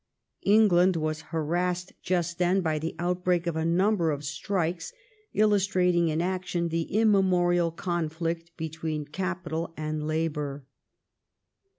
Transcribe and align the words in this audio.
England 0.47 0.95
was 0.95 1.21
har 1.29 1.45
assed 1.45 1.91
just 2.01 2.39
then 2.39 2.61
by 2.61 2.79
the 2.79 2.95
outbreak 2.97 3.45
of 3.45 3.55
a 3.55 3.63
number 3.63 4.09
of 4.09 4.23
strikes, 4.25 4.91
illustrating 5.35 6.07
in 6.09 6.23
action 6.23 6.69
the 6.69 6.91
immemorial 6.91 7.69
con 7.69 8.09
flict 8.09 8.47
between 8.57 9.05
capital 9.05 9.71
and 9.77 10.07
labor. 10.07 10.65